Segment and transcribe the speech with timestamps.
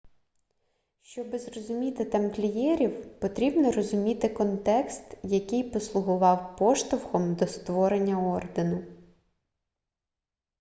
[1.01, 8.83] щоби зрозуміти тамплієрів потрібно розуміти контекст який послугував поштовхом до створення ордену